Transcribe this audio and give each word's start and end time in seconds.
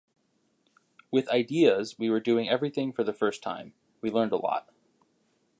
With 1.11 1.29
"Ideas" 1.29 1.99
we 1.99 2.09
were 2.09 2.19
doing 2.19 2.49
everything 2.49 2.91
for 2.91 3.03
the 3.03 3.13
first 3.13 3.43
time, 3.43 3.75
we 4.01 4.09
learned 4.09 4.31
a 4.31 4.37
lot. 4.37 4.67